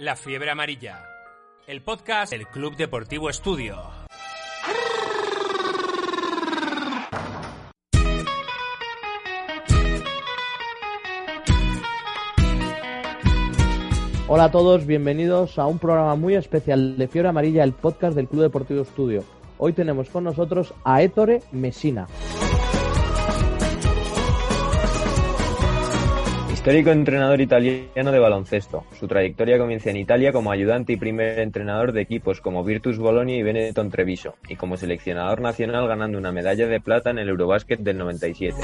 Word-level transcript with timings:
La 0.00 0.16
Fiebre 0.16 0.50
Amarilla, 0.50 1.04
el 1.66 1.82
podcast 1.82 2.32
del 2.32 2.46
Club 2.46 2.74
Deportivo 2.74 3.28
Estudio. 3.28 3.76
Hola 14.26 14.44
a 14.44 14.50
todos, 14.50 14.86
bienvenidos 14.86 15.58
a 15.58 15.66
un 15.66 15.78
programa 15.78 16.14
muy 16.14 16.34
especial 16.34 16.96
de 16.96 17.06
Fiebre 17.06 17.28
Amarilla, 17.28 17.62
el 17.62 17.74
podcast 17.74 18.16
del 18.16 18.26
Club 18.26 18.40
Deportivo 18.40 18.80
Estudio. 18.80 19.22
Hoy 19.58 19.74
tenemos 19.74 20.08
con 20.08 20.24
nosotros 20.24 20.72
a 20.82 21.02
Ettore 21.02 21.42
Messina. 21.52 22.08
Histórico 26.60 26.90
entrenador 26.90 27.40
italiano 27.40 28.12
de 28.12 28.18
baloncesto. 28.18 28.84
Su 28.92 29.08
trayectoria 29.08 29.56
comienza 29.56 29.88
en 29.88 29.96
Italia 29.96 30.30
como 30.30 30.52
ayudante 30.52 30.92
y 30.92 30.98
primer 30.98 31.38
entrenador 31.38 31.92
de 31.92 32.02
equipos 32.02 32.42
como 32.42 32.62
Virtus 32.62 32.98
Bologna 32.98 33.32
y 33.32 33.42
Benetton 33.42 33.88
Treviso, 33.88 34.34
y 34.46 34.56
como 34.56 34.76
seleccionador 34.76 35.40
nacional 35.40 35.88
ganando 35.88 36.18
una 36.18 36.32
medalla 36.32 36.66
de 36.66 36.78
plata 36.78 37.08
en 37.08 37.18
el 37.18 37.30
Eurobasket 37.30 37.80
del 37.80 37.96
97. 37.96 38.58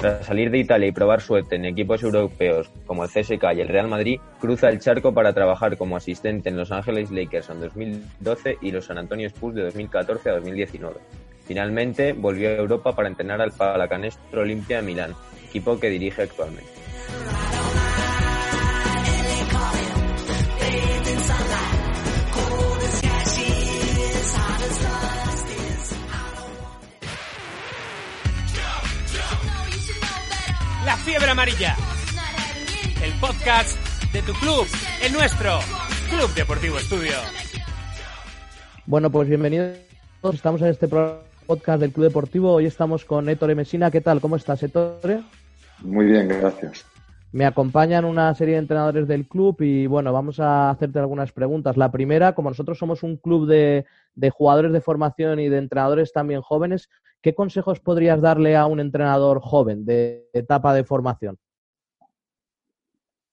Tras 0.00 0.26
salir 0.26 0.50
de 0.50 0.58
Italia 0.58 0.88
y 0.88 0.92
probar 0.92 1.20
suerte 1.20 1.54
en 1.54 1.66
equipos 1.66 2.02
europeos 2.02 2.68
como 2.86 3.04
el 3.04 3.10
CSK 3.10 3.44
y 3.54 3.60
el 3.60 3.68
Real 3.68 3.86
Madrid, 3.86 4.18
cruza 4.40 4.68
el 4.68 4.80
charco 4.80 5.14
para 5.14 5.32
trabajar 5.32 5.76
como 5.76 5.96
asistente 5.96 6.48
en 6.48 6.56
Los 6.56 6.72
Angeles 6.72 7.12
Lakers 7.12 7.50
en 7.50 7.60
2012 7.60 8.58
y 8.62 8.72
los 8.72 8.86
San 8.86 8.98
Antonio 8.98 9.28
Spurs 9.28 9.54
de 9.54 9.62
2014 9.62 10.30
a 10.30 10.32
2019. 10.32 10.96
Finalmente 11.46 12.12
volvió 12.12 12.48
a 12.48 12.52
Europa 12.52 12.94
para 12.94 13.08
entrenar 13.08 13.40
al 13.40 13.52
Palacanestro 13.52 14.42
Olimpia 14.42 14.78
de 14.78 14.82
Milán, 14.82 15.14
equipo 15.48 15.78
que 15.78 15.88
dirige 15.88 16.22
actualmente. 16.22 16.70
La 30.84 30.96
Fiebre 30.98 31.30
Amarilla, 31.30 31.76
el 33.02 33.12
podcast 33.20 33.76
de 34.12 34.22
tu 34.22 34.32
club, 34.34 34.66
el 35.02 35.12
nuestro, 35.12 35.58
Club 36.10 36.34
Deportivo 36.34 36.78
Estudio. 36.78 37.16
Bueno, 38.86 39.10
pues 39.10 39.28
bienvenidos. 39.28 39.78
Estamos 40.32 40.60
en 40.62 40.68
este 40.68 40.88
podcast 41.46 41.80
del 41.80 41.92
Club 41.92 42.06
Deportivo. 42.06 42.52
Hoy 42.52 42.66
estamos 42.66 43.04
con 43.04 43.28
Ettore 43.28 43.54
Messina. 43.54 43.90
¿Qué 43.90 44.00
tal? 44.00 44.20
¿Cómo 44.20 44.36
estás, 44.36 44.62
Ettore? 44.62 45.22
Muy 45.82 46.06
bien, 46.06 46.28
gracias. 46.28 46.84
Me 47.32 47.44
acompañan 47.44 48.04
una 48.04 48.34
serie 48.34 48.54
de 48.54 48.60
entrenadores 48.60 49.06
del 49.06 49.28
club 49.28 49.60
y 49.60 49.86
bueno, 49.86 50.12
vamos 50.12 50.40
a 50.40 50.70
hacerte 50.70 50.98
algunas 50.98 51.32
preguntas. 51.32 51.76
La 51.76 51.92
primera, 51.92 52.34
como 52.34 52.50
nosotros 52.50 52.78
somos 52.78 53.02
un 53.02 53.16
club 53.16 53.46
de, 53.46 53.84
de 54.14 54.30
jugadores 54.30 54.72
de 54.72 54.80
formación 54.80 55.38
y 55.38 55.48
de 55.48 55.58
entrenadores 55.58 56.12
también 56.12 56.40
jóvenes, 56.40 56.88
¿qué 57.22 57.34
consejos 57.34 57.80
podrías 57.80 58.20
darle 58.20 58.56
a 58.56 58.66
un 58.66 58.80
entrenador 58.80 59.40
joven 59.40 59.84
de 59.84 60.28
etapa 60.32 60.74
de 60.74 60.84
formación? 60.84 61.38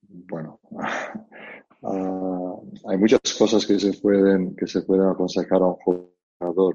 Bueno, 0.08 0.60
uh, 1.82 2.62
hay 2.90 2.98
muchas 2.98 3.22
cosas 3.38 3.66
que 3.66 3.80
se 3.80 3.94
pueden 3.94 4.56
que 4.56 4.68
se 4.68 4.82
pueden 4.82 5.08
aconsejar 5.08 5.62
a 5.62 5.68
un 5.68 5.76
joven 5.76 6.14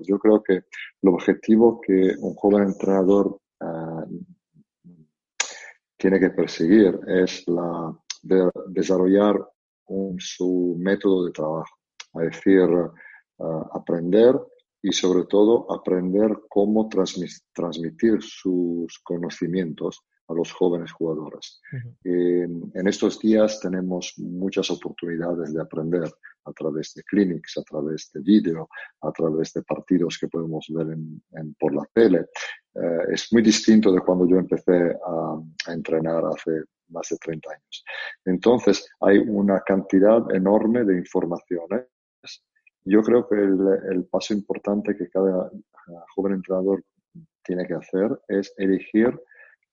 Yo 0.03 0.19
creo 0.19 0.43
que 0.43 0.55
el 0.55 1.09
objetivo 1.09 1.81
que 1.81 2.15
un 2.19 2.35
joven 2.35 2.65
entrenador 2.65 3.41
uh, 3.61 4.25
tiene 5.97 6.21
que 6.21 6.31
perseguir 6.31 6.99
es 7.07 7.47
la 7.49 7.97
de 8.23 8.51
desarrollar 8.69 9.37
su 10.19 10.77
método 10.79 11.25
de 11.25 11.33
trabajo, 11.33 11.77
es 12.15 12.37
decir, 12.37 12.69
uh, 12.69 13.65
aprender 13.73 14.39
y 14.83 14.93
sobre 14.93 15.25
todo 15.25 15.71
aprender 15.73 16.41
cómo 16.49 16.89
transmitir 16.89 18.19
sus 18.21 18.99
conocimientos 19.03 20.01
a 20.29 20.35
los 20.35 20.53
jóvenes 20.53 20.93
jugadores. 20.93 21.61
Uh 21.73 21.77
-huh. 21.77 21.97
en, 22.05 22.73
en, 22.75 22.87
estos 22.87 23.19
días 23.19 23.61
tenemos 23.61 24.15
muchas 24.19 24.71
oportunidades 24.71 25.53
de 25.53 25.61
aprender 25.61 26.11
a 26.45 26.53
través 26.53 26.95
de 26.95 27.03
clinics, 27.03 27.59
a 27.59 27.63
través 27.63 28.11
de 28.13 28.21
vídeo, 28.21 28.69
a 29.03 29.11
través 29.13 29.53
de 29.53 29.63
partidos 29.63 30.19
que 30.19 30.29
podemos 30.29 30.67
ver 30.71 30.89
en, 30.89 31.23
en, 31.33 31.55
por 31.55 31.75
la 31.75 31.85
tele. 31.93 32.27
Eh, 32.75 33.05
es 33.13 33.33
muy 33.33 33.43
distinto 33.43 33.93
de 33.93 34.01
cuando 34.01 34.27
yo 34.27 34.37
empecé 34.37 34.97
a, 35.07 35.41
a, 35.67 35.73
entrenar 35.73 36.25
hace 36.27 36.63
más 36.89 37.09
de 37.11 37.17
30 37.19 37.51
años. 37.51 37.85
Entonces, 38.25 38.89
hay 39.01 39.19
una 39.19 39.61
cantidad 39.61 40.23
enorme 40.35 40.85
de 40.85 40.99
informaciones. 40.99 41.87
Yo 42.85 43.03
creo 43.03 43.29
que 43.29 43.37
el, 43.37 43.59
el 43.93 44.05
paso 44.07 44.33
importante 44.33 44.97
que 44.97 45.09
cada 45.11 45.51
joven 46.15 46.35
entrenador 46.35 46.83
tiene 47.45 47.67
que 47.67 47.75
hacer 47.75 48.19
es 48.29 48.53
elegir 48.57 49.19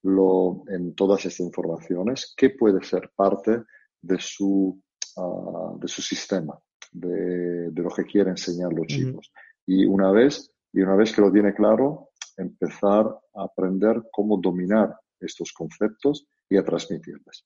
lo, 0.02 0.62
en 0.68 0.94
todas 0.94 1.24
estas 1.24 1.40
informaciones 1.40 2.34
qué 2.36 2.50
puede 2.50 2.82
ser 2.84 3.10
parte 3.14 3.62
de 4.00 4.18
su, 4.20 4.80
uh, 5.16 5.78
de 5.78 5.88
su 5.88 6.02
sistema, 6.02 6.58
de, 6.92 7.70
de, 7.70 7.82
lo 7.82 7.90
que 7.90 8.04
quiere 8.04 8.30
enseñar 8.30 8.72
los 8.72 8.86
chicos. 8.86 9.28
Uh 9.28 9.30
-huh. 9.30 9.42
Y 9.66 9.84
una 9.84 10.12
vez, 10.12 10.52
y 10.72 10.80
una 10.80 10.94
vez 10.94 11.12
que 11.12 11.22
lo 11.22 11.32
tiene 11.32 11.54
claro, 11.54 12.10
empezar 12.36 13.06
a 13.34 13.42
aprender 13.42 14.02
cómo 14.12 14.36
dominar 14.36 14.94
estos 15.20 15.52
conceptos 15.52 16.26
y 16.48 16.56
a 16.56 16.64
transmitirles. 16.64 17.44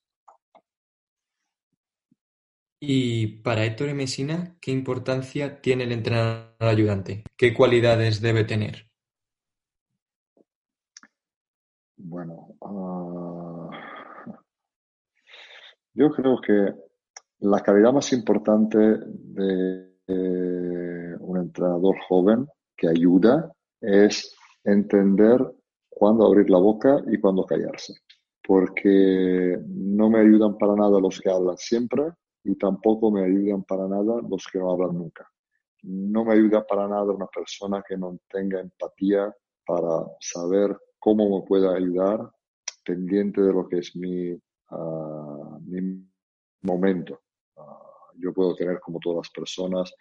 Y 2.83 3.27
para 3.43 3.63
Héctor 3.63 3.93
Messina, 3.93 4.57
¿qué 4.59 4.71
importancia 4.71 5.61
tiene 5.61 5.83
el 5.83 5.91
entrenador 5.91 6.55
ayudante? 6.59 7.23
¿Qué 7.37 7.53
cualidades 7.53 8.21
debe 8.21 8.43
tener? 8.43 8.90
Bueno, 12.03 12.55
uh, 12.61 13.69
yo 15.93 16.09
creo 16.09 16.41
que 16.41 16.73
la 17.39 17.59
calidad 17.59 17.93
más 17.93 18.11
importante 18.13 18.77
de, 18.77 19.97
de 20.07 21.15
un 21.19 21.37
entrenador 21.37 21.95
joven 22.07 22.47
que 22.75 22.87
ayuda 22.87 23.51
es 23.79 24.35
entender 24.63 25.39
cuándo 25.89 26.25
abrir 26.25 26.49
la 26.49 26.57
boca 26.57 27.01
y 27.07 27.19
cuándo 27.19 27.45
callarse. 27.45 27.93
Porque 28.43 29.57
no 29.67 30.09
me 30.09 30.21
ayudan 30.21 30.57
para 30.57 30.75
nada 30.75 30.99
los 30.99 31.19
que 31.19 31.29
hablan 31.29 31.57
siempre 31.57 32.13
y 32.43 32.55
tampoco 32.57 33.11
me 33.11 33.23
ayudan 33.23 33.63
para 33.63 33.87
nada 33.87 34.19
los 34.27 34.47
que 34.51 34.57
no 34.57 34.71
hablan 34.71 34.97
nunca. 34.97 35.29
No 35.83 36.25
me 36.25 36.33
ayuda 36.33 36.65
para 36.65 36.87
nada 36.87 37.11
una 37.11 37.27
persona 37.27 37.83
que 37.87 37.95
no 37.95 38.17
tenga 38.27 38.59
empatía 38.59 39.33
para 39.65 40.05
saber 40.19 40.75
cómo 41.01 41.39
me 41.39 41.45
puede 41.45 41.67
ayudar 41.67 42.31
pendiente 42.85 43.41
de 43.41 43.51
lo 43.51 43.67
que 43.67 43.79
es 43.79 43.95
mi, 43.95 44.39
mi 45.65 46.07
momento. 46.61 47.21
Uh, 47.55 48.19
yo 48.19 48.31
puedo 48.31 48.55
tener, 48.55 48.79
como 48.79 48.99
todas 48.99 49.17
las 49.25 49.29
personas, 49.31 49.93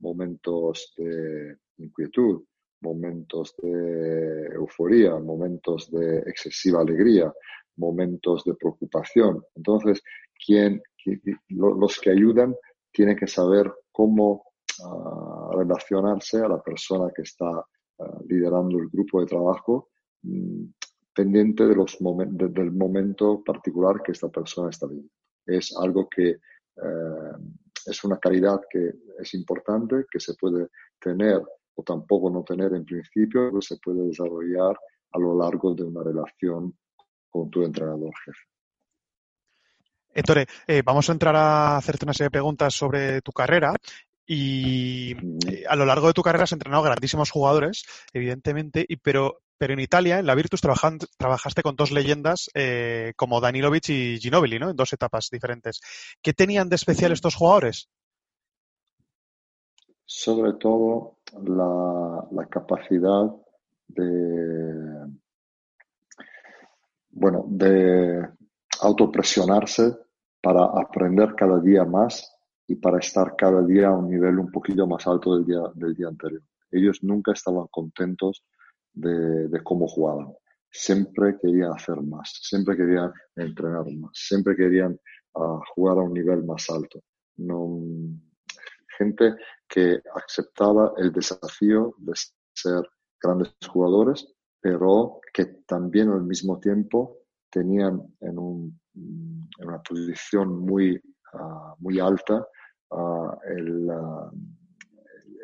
momentos 0.00 0.94
de 0.96 1.56
inquietud, 1.78 2.42
momentos 2.80 3.54
de 3.62 4.46
euforía, 4.54 5.16
momentos 5.18 5.90
de 5.90 6.18
excesiva 6.26 6.80
alegría, 6.80 7.32
momentos 7.76 8.42
de 8.44 8.54
preocupación. 8.54 9.44
Entonces, 9.54 10.02
quien, 10.44 10.82
los 11.50 12.00
que 12.00 12.10
ayudan 12.10 12.54
tienen 12.92 13.16
que 13.16 13.28
saber 13.28 13.72
cómo 13.92 14.44
uh, 14.84 15.56
relacionarse 15.56 16.38
a 16.38 16.48
la 16.48 16.60
persona 16.60 17.10
que 17.14 17.22
está 17.22 17.64
liderando 18.28 18.78
el 18.78 18.88
grupo 18.90 19.20
de 19.20 19.26
trabajo 19.26 19.88
pendiente 21.14 21.66
de 21.66 21.74
los 21.74 22.00
momen 22.00 22.36
de, 22.36 22.48
del 22.48 22.72
momento 22.72 23.42
particular 23.44 24.02
que 24.02 24.12
esta 24.12 24.28
persona 24.28 24.70
está 24.70 24.86
viviendo. 24.86 25.12
Es 25.46 25.74
algo 25.76 26.08
que 26.08 26.28
eh, 26.30 26.38
es 27.86 28.04
una 28.04 28.18
calidad 28.18 28.60
que 28.70 28.92
es 29.18 29.34
importante, 29.34 30.04
que 30.10 30.20
se 30.20 30.34
puede 30.34 30.68
tener 31.00 31.42
o 31.74 31.82
tampoco 31.82 32.30
no 32.30 32.42
tener 32.42 32.72
en 32.74 32.84
principio, 32.84 33.48
pero 33.50 33.62
se 33.62 33.76
puede 33.78 34.06
desarrollar 34.06 34.76
a 35.12 35.18
lo 35.18 35.36
largo 35.38 35.74
de 35.74 35.84
una 35.84 36.02
relación 36.02 36.76
con 37.30 37.50
tu 37.50 37.62
entrenador 37.62 38.12
jefe. 38.24 38.40
Ettore, 40.14 40.46
eh, 40.66 40.82
vamos 40.84 41.08
a 41.08 41.12
entrar 41.12 41.36
a 41.36 41.76
hacerte 41.76 42.04
una 42.04 42.12
serie 42.12 42.26
de 42.26 42.32
preguntas 42.32 42.74
sobre 42.74 43.20
tu 43.22 43.30
carrera 43.30 43.74
y 44.26 45.12
eh, 45.48 45.64
a 45.68 45.76
lo 45.76 45.86
largo 45.86 46.08
de 46.08 46.12
tu 46.12 46.22
carrera 46.22 46.44
has 46.44 46.52
entrenado 46.52 46.82
grandísimos 46.82 47.30
jugadores, 47.30 47.84
evidentemente, 48.12 48.84
y, 48.86 48.96
pero, 48.96 49.40
pero 49.58 49.74
en 49.74 49.80
Italia, 49.80 50.18
en 50.18 50.26
la 50.26 50.34
Virtus, 50.34 50.60
trabajan, 50.60 50.98
trabajaste 51.18 51.62
con 51.62 51.76
dos 51.76 51.90
leyendas 51.90 52.48
eh, 52.54 53.12
como 53.16 53.40
Danilovic 53.40 53.88
y 53.90 54.18
Ginobili, 54.18 54.58
¿no? 54.58 54.70
En 54.70 54.76
dos 54.76 54.92
etapas 54.92 55.28
diferentes. 55.30 55.80
¿Qué 56.22 56.32
tenían 56.32 56.68
de 56.68 56.76
especial 56.76 57.12
estos 57.12 57.34
jugadores? 57.34 57.88
Sobre 60.04 60.54
todo 60.54 61.18
la, 61.42 62.24
la 62.30 62.46
capacidad 62.46 63.30
de, 63.88 65.08
bueno, 67.10 67.44
de 67.48 68.28
autopresionarse 68.80 69.96
para 70.40 70.64
aprender 70.64 71.34
cada 71.34 71.58
día 71.60 71.84
más 71.84 72.34
y 72.66 72.76
para 72.76 72.98
estar 72.98 73.34
cada 73.36 73.62
día 73.62 73.88
a 73.88 73.96
un 73.96 74.08
nivel 74.08 74.38
un 74.38 74.50
poquito 74.50 74.86
más 74.86 75.06
alto 75.06 75.34
del 75.34 75.44
día, 75.44 75.60
del 75.74 75.94
día 75.94 76.08
anterior. 76.08 76.42
Ellos 76.70 77.02
nunca 77.02 77.32
estaban 77.32 77.66
contentos 77.70 78.44
de, 79.00 79.48
de 79.48 79.62
cómo 79.62 79.86
jugaban. 79.86 80.32
Siempre 80.70 81.36
querían 81.40 81.72
hacer 81.72 82.00
más, 82.02 82.30
siempre 82.42 82.76
querían 82.76 83.12
entrenar 83.36 83.86
más, 83.96 84.10
siempre 84.12 84.54
querían 84.54 84.98
uh, 85.34 85.60
jugar 85.74 85.98
a 85.98 86.02
un 86.02 86.12
nivel 86.12 86.44
más 86.44 86.68
alto. 86.70 87.00
No, 87.36 87.80
gente 88.98 89.36
que 89.68 90.00
aceptaba 90.14 90.92
el 90.98 91.12
desafío 91.12 91.94
de 91.98 92.12
ser 92.54 92.82
grandes 93.22 93.54
jugadores, 93.70 94.26
pero 94.60 95.20
que 95.32 95.44
también 95.66 96.10
al 96.10 96.24
mismo 96.24 96.58
tiempo 96.58 97.18
tenían 97.50 98.02
en, 98.20 98.38
un, 98.38 98.80
en 98.94 99.68
una 99.68 99.82
posición 99.82 100.58
muy, 100.58 101.00
uh, 101.32 101.74
muy 101.78 102.00
alta 102.00 102.46
uh, 102.90 103.30
el, 103.46 103.88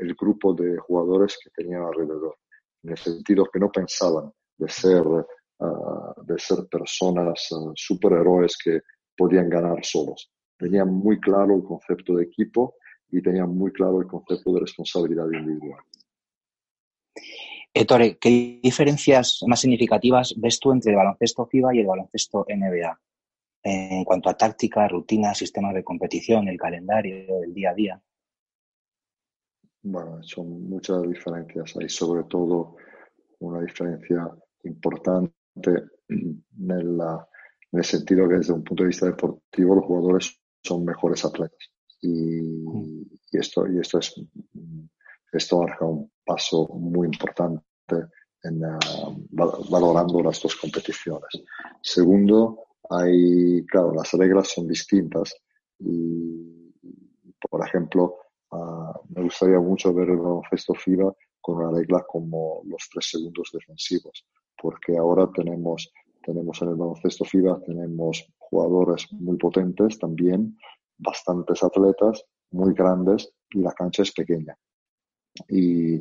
el, 0.01 0.15
grupo 0.15 0.53
de 0.53 0.77
jugadores 0.79 1.39
que 1.43 1.51
tenían 1.51 1.83
alrededor, 1.83 2.37
en 2.85 2.91
el 2.91 2.97
sentido 2.99 3.47
que 3.53 3.59
no 3.59 3.71
pensaban 3.71 4.31
de 4.57 4.69
ser, 4.69 5.03
de 5.03 6.39
ser 6.39 6.67
personas 6.71 7.49
superhéroes 7.75 8.57
que 8.63 8.81
podían 9.17 9.49
ganar 9.49 9.85
solos. 9.85 10.31
Tenían 10.57 10.93
muy 10.93 11.19
claro 11.19 11.57
el 11.57 11.65
concepto 11.65 12.15
de 12.17 12.25
equipo 12.25 12.77
y 13.11 13.23
tenían 13.23 13.51
muy 13.51 13.73
claro 13.73 14.01
el 14.01 14.07
concepto 14.07 14.53
de 14.53 14.61
responsabilidad 14.61 15.27
individual. 15.33 15.83
Ettore, 17.73 18.19
¿qué 18.19 18.61
diferencias 18.63 19.41
más 19.47 19.61
significativas 19.61 20.35
ves 20.37 20.61
tú 20.61 20.73
entre 20.73 20.93
el 20.93 20.97
baloncesto 20.97 21.47
FIBA 21.47 21.75
y 21.75 21.81
el 21.81 21.87
baloncesto 21.87 22.47
NBA? 22.49 23.01
En 23.65 24.05
cuanto 24.05 24.29
a 24.29 24.37
táctica, 24.37 24.87
rutina, 24.87 25.35
sistemas 25.35 25.75
de 25.75 25.83
competición, 25.83 26.49
el 26.49 26.59
calendario, 26.59 27.43
el 27.43 27.55
día 27.55 27.71
a 27.71 27.75
día. 27.75 28.03
Bueno, 29.85 30.23
son 30.23 30.69
muchas 30.69 31.03
diferencias. 31.03 31.77
Hay 31.77 31.89
sobre 31.89 32.25
todo 32.25 32.77
una 33.41 33.61
diferencia 33.61 34.29
importante 34.63 35.85
en, 36.09 36.97
la, 36.97 37.29
en 37.71 37.79
el 37.79 37.85
sentido 37.85 38.27
que 38.27 38.37
desde 38.37 38.55
un 38.55 38.65
punto 38.65 38.83
de 38.83 38.89
vista 38.89 39.07
deportivo 39.07 39.75
los 39.75 39.85
jugadores 39.85 40.41
son 40.63 40.85
mejores 40.85 41.25
atletas. 41.25 41.71
Y, 42.01 42.65
y 43.31 43.39
esto, 43.39 43.67
y 43.69 43.79
esto 43.79 43.99
es 43.99 44.15
esto 45.33 45.59
marca 45.59 45.85
un 45.85 46.11
paso 46.25 46.69
muy 46.69 47.09
importante 47.09 47.63
en 48.43 48.65
uh, 48.65 49.71
valorando 49.71 50.23
las 50.23 50.41
dos 50.41 50.57
competiciones. 50.57 51.29
Segundo, 51.83 52.67
hay, 52.89 53.65
claro, 53.67 53.93
las 53.93 54.13
reglas 54.13 54.49
son 54.49 54.69
distintas 54.69 55.35
y, 55.79 56.73
por 57.51 57.67
ejemplo, 57.67 58.19
uh, 58.55 58.93
me 59.15 59.23
gustaría 59.23 59.59
mucho 59.61 59.93
ver 59.93 60.11
el 60.11 60.17
baloncesto 60.17 60.75
FIBA 60.75 61.13
con 61.41 61.57
una 61.57 61.79
regla 61.79 62.05
como 62.09 62.63
los 62.65 62.89
tres 62.91 63.11
segundos 63.11 63.51
defensivos, 63.53 64.27
porque 64.61 64.97
ahora 64.97 65.31
tenemos, 65.35 65.93
tenemos 66.23 66.61
en 66.63 66.69
el 66.69 66.75
baloncesto 66.77 67.25
FIBA, 67.25 67.61
tenemos 67.67 68.27
jugadores 68.39 69.13
muy 69.13 69.37
potentes 69.37 69.99
también, 69.99 70.57
bastantes 70.97 71.63
atletas, 71.63 72.25
muy 72.53 72.73
grandes 72.73 73.31
y 73.51 73.61
la 73.61 73.73
cancha 73.73 74.03
es 74.03 74.13
pequeña. 74.13 74.57
Y, 75.49 75.97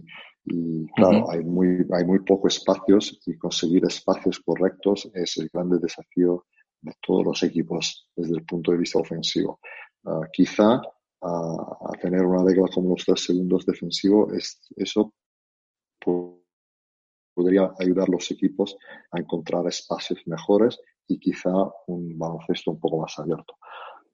y 0.46 0.86
claro, 0.96 1.30
hay, 1.32 1.44
muy, 1.44 1.86
hay 1.92 2.06
muy 2.06 2.20
pocos 2.20 2.58
espacios 2.58 3.20
y 3.26 3.38
conseguir 3.38 3.84
espacios 3.86 4.40
correctos 4.40 5.10
es 5.14 5.38
el 5.38 5.50
grande 5.52 5.80
desafío 5.80 6.46
de 6.82 6.94
todos 7.02 7.26
los 7.26 7.44
equipos 7.44 8.08
desde 8.16 8.36
el 8.36 8.46
punto 8.46 8.72
de 8.72 8.78
vista 8.78 9.00
ofensivo. 9.00 9.60
Uh, 10.04 10.24
quizá 10.32 10.82
a 11.24 11.92
tener 12.02 12.26
una 12.26 12.44
regla 12.44 12.68
como 12.74 12.90
los 12.90 13.06
tres 13.06 13.24
segundos 13.24 13.66
defensivos, 13.66 14.34
es, 14.34 14.60
eso 14.76 15.14
podría 17.34 17.74
ayudar 17.80 18.08
a 18.10 18.12
los 18.12 18.30
equipos 18.32 18.78
a 19.12 19.20
encontrar 19.20 19.66
espacios 19.68 20.20
mejores 20.26 20.80
y 21.08 21.20
quizá 21.20 21.52
un 21.88 22.18
baloncesto 22.18 22.72
un 22.72 22.80
poco 22.80 23.00
más 23.00 23.18
abierto. 23.20 23.56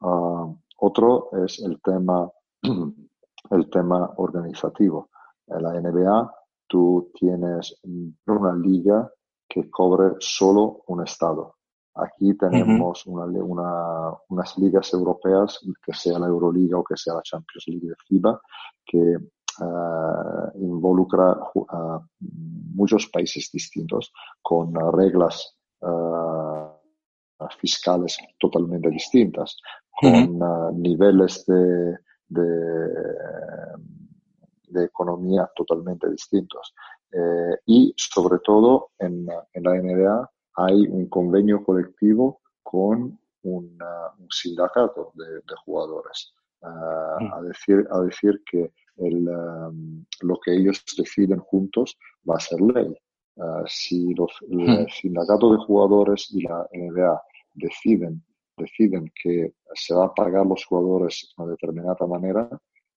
Uh, 0.01 0.55
otro 0.77 1.29
es 1.43 1.59
el 1.59 1.81
tema 1.81 2.29
el 3.51 3.69
tema 3.69 4.13
organizativo. 4.17 5.09
En 5.47 5.63
la 5.63 5.79
NBA 5.79 6.31
tú 6.67 7.11
tienes 7.15 7.79
una 8.27 8.55
liga 8.55 9.11
que 9.47 9.69
cobre 9.69 10.15
solo 10.19 10.83
un 10.87 11.03
estado. 11.03 11.55
Aquí 12.03 12.33
tenemos 12.35 13.05
uh 13.05 13.11
-huh. 13.11 13.13
una, 13.13 13.43
una, 13.43 14.13
unas 14.29 14.57
ligas 14.57 14.93
europeas, 14.93 15.59
que 15.83 15.93
sea 15.93 16.19
la 16.19 16.27
Euroliga 16.27 16.77
o 16.77 16.83
que 16.83 16.97
sea 16.97 17.13
la 17.15 17.21
Champions 17.21 17.65
League 17.67 17.87
de 17.87 17.95
FIBA, 18.07 18.41
que 18.85 19.17
uh, 19.61 20.59
involucra 20.59 21.37
uh, 21.53 21.99
muchos 22.75 23.07
países 23.07 23.49
distintos 23.51 24.11
con 24.41 24.73
reglas 24.93 25.55
fiscales 27.61 28.17
totalmente 28.37 28.89
distintas, 28.89 29.55
con 29.91 30.39
-huh. 30.39 30.73
niveles 30.73 31.45
de, 31.45 31.97
de, 32.27 32.47
de 34.69 34.83
economía 34.85 35.49
totalmente 35.55 36.09
distintos. 36.09 36.73
Eh, 37.11 37.57
y 37.65 37.93
sobre 37.97 38.37
todo 38.39 38.91
en, 38.99 39.27
en, 39.53 39.63
la 39.63 39.73
NBA 39.81 40.29
hay 40.65 40.87
un 40.87 41.07
convenio 41.07 41.63
colectivo 41.63 42.41
con 42.63 43.19
una, 43.43 44.11
un 44.17 44.27
sindicato 44.29 45.11
de, 45.15 45.25
de 45.25 45.55
jugadores. 45.65 46.33
Uh, 46.61 47.33
a, 47.33 47.41
decir, 47.41 47.87
a 47.89 48.01
decir 48.01 48.43
que 48.49 48.73
el, 48.97 49.29
um, 49.29 50.05
lo 50.21 50.37
que 50.43 50.53
ellos 50.55 50.83
deciden 50.97 51.39
juntos 51.39 51.97
va 52.29 52.35
a 52.35 52.39
ser 52.39 52.59
ley. 52.59 52.93
Uh, 53.35 53.63
si 53.65 54.13
los, 54.13 54.31
el 54.49 54.89
sindicato 54.89 55.53
de 55.53 55.63
jugadores 55.65 56.29
y 56.31 56.41
la 56.41 56.67
NBA 56.73 57.21
deciden 57.53 58.21
deciden 58.57 59.09
que 59.15 59.53
se 59.73 59.93
va 59.95 60.07
a 60.07 60.13
pagar 60.13 60.45
los 60.45 60.65
jugadores 60.65 61.33
de 61.37 61.43
una 61.43 61.51
determinada 61.51 62.05
manera, 62.05 62.49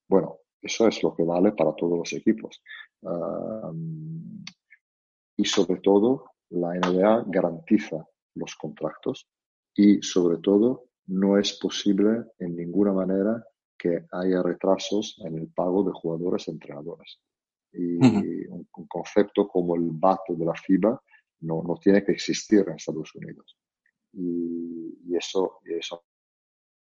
bueno, 0.08 0.38
eso 0.60 0.88
es 0.88 1.02
lo 1.02 1.14
que 1.14 1.22
vale 1.22 1.52
para 1.52 1.72
todos 1.74 1.98
los 1.98 2.12
equipos. 2.12 2.60
Uh, 3.02 3.72
y 5.36 5.44
sobre 5.44 5.80
todo, 5.80 6.31
la 6.52 6.75
NBA 6.75 7.25
garantiza 7.28 8.06
los 8.34 8.54
contratos 8.56 9.28
y 9.75 10.02
sobre 10.02 10.38
todo 10.38 10.84
no 11.06 11.38
es 11.38 11.58
posible 11.58 12.25
en 12.38 12.56
ninguna 12.56 12.93
manera 12.93 13.44
que 13.79 14.06
haya 14.12 14.43
retrasos 14.43 15.20
en 15.24 15.38
el 15.38 15.48
pago 15.48 15.82
de 15.82 15.93
jugadores 15.93 16.48
e 16.48 16.53
entrenadores. 16.53 17.19
Y 17.72 17.96
uh 17.96 18.00
-huh. 18.00 18.48
un, 18.50 18.69
un, 18.76 18.86
concepto 18.86 19.48
como 19.48 19.74
el 19.76 19.91
VAT 19.93 20.20
de 20.29 20.44
la 20.44 20.55
FIBA 20.55 21.03
no, 21.41 21.62
no 21.62 21.74
tiene 21.79 22.05
que 22.05 22.12
existir 22.12 22.65
en 22.69 22.74
Estados 22.74 23.15
Unidos 23.15 23.56
y, 24.12 24.98
y, 25.06 25.17
eso, 25.17 25.58
y 25.65 25.74
eso 25.74 26.05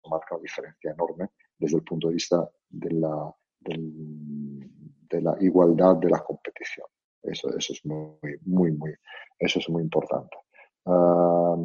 marca 0.10 0.36
una 0.36 0.42
diferencia 0.42 0.92
enorme 0.92 1.30
desde 1.58 1.78
el 1.78 1.84
punto 1.84 2.08
de 2.08 2.16
vista 2.16 2.50
de 2.70 2.92
la, 2.92 3.34
de 3.60 5.22
la 5.22 5.38
igualdad 5.42 5.98
de 5.98 6.10
la 6.10 6.24
competición. 6.24 6.88
Eso, 7.24 7.50
eso 7.58 7.74
es 7.74 7.86
muy, 7.86 8.38
muy, 8.46 8.72
muy, 8.72 8.92
eso 9.40 9.60
es 9.60 9.70
muy 9.70 9.84
importante. 9.84 10.38
Uh, 10.86 11.56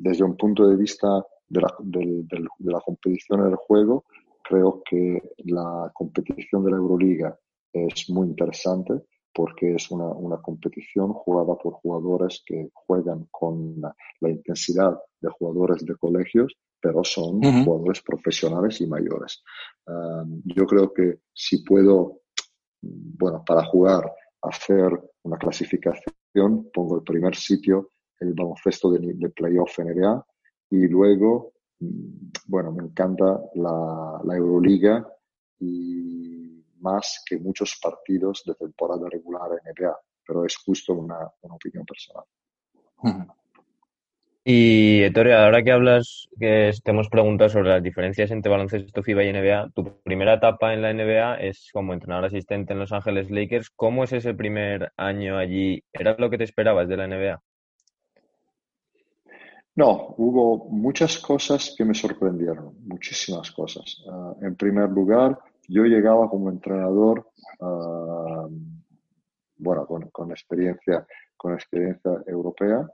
desde 0.00 0.24
un 0.24 0.36
punto 0.36 0.66
de 0.66 0.76
vista 0.76 1.24
de 1.48 1.60
la, 1.60 1.72
del, 1.78 2.26
del, 2.26 2.48
de 2.58 2.72
la 2.72 2.80
competición 2.80 3.40
en 3.40 3.52
el 3.52 3.56
juego, 3.56 4.04
creo 4.42 4.82
que 4.88 5.22
la 5.44 5.90
competición 5.94 6.64
de 6.64 6.70
la 6.72 6.76
Euroliga 6.76 7.38
es 7.72 8.10
muy 8.10 8.28
interesante 8.28 9.04
porque 9.32 9.74
es 9.74 9.90
una, 9.90 10.06
una, 10.06 10.40
competición 10.40 11.12
jugada 11.12 11.56
por 11.56 11.74
jugadores 11.74 12.42
que 12.46 12.70
juegan 12.72 13.26
con 13.32 13.80
la, 13.80 13.94
la 14.20 14.30
intensidad 14.30 14.96
de 15.20 15.28
jugadores 15.30 15.84
de 15.84 15.96
colegios, 15.96 16.56
pero 16.80 17.02
son 17.02 17.36
uh 17.36 17.40
-huh. 17.40 17.64
jugadores 17.64 18.00
profesionales 18.02 18.80
y 18.80 18.86
mayores. 18.86 19.42
Um, 19.86 20.40
yo 20.44 20.66
creo 20.66 20.92
que 20.92 21.18
si 21.32 21.64
puedo, 21.64 22.20
bueno, 22.80 23.42
para 23.44 23.64
jugar, 23.64 24.04
hacer 24.44 24.90
una 25.22 25.36
clasificación, 25.36 26.70
pongo 26.72 26.96
el 26.96 27.02
primer 27.02 27.34
sitio, 27.36 27.90
el 28.20 28.34
baloncesto 28.34 28.90
de, 28.92 29.14
de 29.14 29.30
playoff 29.30 29.78
NBA, 29.78 30.26
y 30.70 30.88
luego, 30.88 31.52
mm, 31.80 32.28
bueno, 32.46 32.72
me 32.72 32.84
encanta 32.84 33.40
la, 33.54 34.20
la 34.24 34.36
Euroliga 34.36 35.06
y 35.60 36.64
más 36.80 37.22
que 37.26 37.38
muchos 37.38 37.78
partidos 37.82 38.42
de 38.46 38.54
temporada 38.54 39.08
regular 39.08 39.50
en 39.52 39.72
NBA, 39.72 39.96
pero 40.26 40.44
es 40.44 40.56
justo 40.56 40.94
una, 40.94 41.18
una 41.42 41.54
opinión 41.54 41.84
personal. 41.84 42.24
Y 44.46 45.02
Ettore, 45.02 45.34
ahora 45.34 45.62
que 45.62 45.72
hablas, 45.72 46.28
que 46.38 46.70
te 46.84 46.90
hemos 46.90 47.08
preguntado 47.08 47.48
sobre 47.48 47.70
las 47.70 47.82
diferencias 47.82 48.30
entre 48.30 48.50
baloncesto 48.52 49.02
FIBA 49.02 49.24
y 49.24 49.32
NBA, 49.32 49.70
tu 49.74 50.02
primera 50.02 50.34
etapa 50.34 50.74
en 50.74 50.82
la 50.82 50.92
NBA 50.92 51.36
es 51.36 51.70
como 51.72 51.94
entrenador 51.94 52.26
asistente 52.26 52.74
en 52.74 52.78
Los 52.78 52.92
Ángeles 52.92 53.30
Lakers. 53.30 53.70
¿Cómo 53.70 54.04
es 54.04 54.12
ese 54.12 54.34
primer 54.34 54.92
año 54.98 55.38
allí? 55.38 55.82
¿Era 55.94 56.14
lo 56.18 56.28
que 56.28 56.36
te 56.36 56.44
esperabas 56.44 56.88
de 56.88 56.96
la 56.98 57.08
NBA? 57.08 57.42
No, 59.76 60.14
hubo 60.18 60.68
muchas 60.68 61.18
cosas 61.18 61.74
que 61.76 61.86
me 61.86 61.94
sorprendieron, 61.94 62.74
muchísimas 62.86 63.50
cosas. 63.50 64.04
Ah, 64.10 64.34
en 64.42 64.56
primer 64.56 64.90
lugar, 64.90 65.38
yo 65.68 65.84
llegaba 65.84 66.28
como 66.28 66.50
entrenador, 66.50 67.30
uh, 67.60 68.48
bueno, 69.56 69.86
con, 69.86 70.10
con, 70.10 70.30
experiencia, 70.32 71.06
con 71.34 71.54
experiencia 71.54 72.12
europea, 72.26 72.86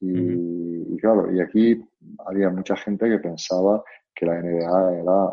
y, 0.00 0.77
y, 0.98 1.00
claro, 1.00 1.32
y 1.32 1.40
aquí 1.40 1.80
había 2.26 2.50
mucha 2.50 2.76
gente 2.76 3.08
que 3.08 3.18
pensaba 3.18 3.84
que 4.12 4.26
la 4.26 4.40
NBA 4.40 5.00
era, 5.00 5.32